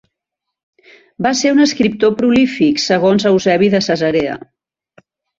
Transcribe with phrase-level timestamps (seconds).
[1.25, 4.39] Va ser un escriptor prolífic, segons Eusebi de Cesarea.